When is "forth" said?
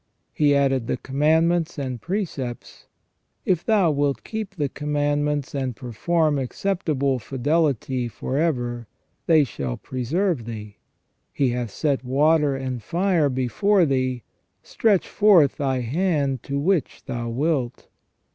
15.07-15.57